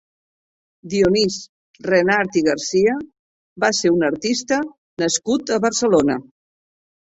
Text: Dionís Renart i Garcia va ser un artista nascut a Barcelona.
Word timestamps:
Dionís 0.93 1.35
Renart 1.87 2.39
i 2.41 2.43
Garcia 2.47 2.95
va 3.65 3.71
ser 3.81 3.93
un 3.99 4.07
artista 4.09 4.59
nascut 5.05 5.55
a 5.59 5.63
Barcelona. 5.69 6.19